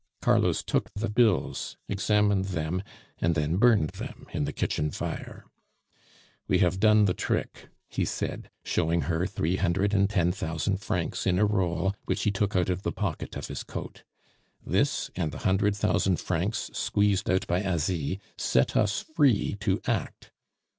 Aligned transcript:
Carlos 0.19 0.63
took 0.63 0.91
the 0.95 1.11
bills, 1.11 1.77
examined 1.87 2.45
them, 2.45 2.81
and 3.19 3.35
then 3.35 3.57
burned 3.57 3.89
them 3.91 4.25
in 4.33 4.45
the 4.45 4.51
kitchen 4.51 4.89
fire. 4.89 5.45
"We 6.47 6.57
have 6.57 6.79
done 6.79 7.05
the 7.05 7.13
trick," 7.13 7.69
he 7.87 8.03
said, 8.03 8.49
showing 8.63 9.01
her 9.01 9.27
three 9.27 9.57
hundred 9.57 9.93
and 9.93 10.09
ten 10.09 10.31
thousand 10.31 10.77
francs 10.77 11.27
in 11.27 11.37
a 11.37 11.45
roll, 11.45 11.93
which 12.05 12.23
he 12.23 12.31
took 12.31 12.55
out 12.55 12.71
of 12.71 12.81
the 12.81 12.91
pocket 12.91 13.37
of 13.37 13.45
his 13.47 13.61
coat. 13.61 14.01
"This, 14.65 15.11
and 15.15 15.31
the 15.31 15.37
hundred 15.45 15.75
thousand 15.75 16.19
francs 16.19 16.71
squeezed 16.73 17.29
out 17.29 17.45
by 17.45 17.61
Asie, 17.61 18.19
set 18.39 18.75
us 18.75 19.01
free 19.01 19.55
to 19.59 19.79
act." 19.85 20.31